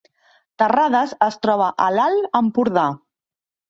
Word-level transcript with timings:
Terrades 0.61 1.13
es 1.27 1.39
troba 1.45 1.71
a 1.89 1.93
l’Alt 2.01 2.43
Empordà 2.45 2.91